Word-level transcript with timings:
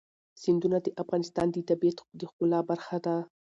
سیندونه 0.41 0.77
د 0.81 0.87
افغانستان 1.01 1.47
د 1.51 1.57
طبیعت 1.69 1.97
د 2.19 2.21
ښکلا 2.29 2.59
برخه 2.69 2.97
ده. 3.05 3.15